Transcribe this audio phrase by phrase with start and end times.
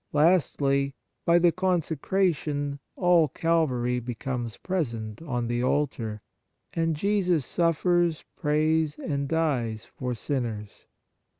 [0.13, 0.95] Lastly,
[1.25, 6.23] by the consecration, all Calvary be comes present on the altar,
[6.73, 10.85] and Jesus suffers, prays and dies for sinners.